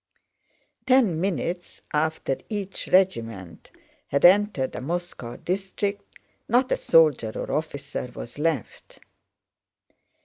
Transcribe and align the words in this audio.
Ten 0.87 1.21
minutes 1.21 1.83
after 1.93 2.37
each 2.49 2.87
regiment 2.87 3.69
had 4.07 4.25
entered 4.25 4.73
a 4.75 4.81
Moscow 4.81 5.35
district, 5.37 6.17
not 6.49 6.71
a 6.71 6.77
soldier 6.77 7.31
or 7.35 7.51
officer 7.51 8.09
was 8.15 8.39
left. 8.39 8.97